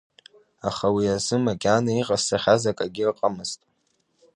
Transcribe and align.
Аха 0.69 0.87
уи 0.95 1.05
азы 1.15 1.35
макьана 1.45 1.91
иҟасҵахьаз 2.01 2.63
акагьы 2.71 3.03
ыҟамызт. 3.11 3.59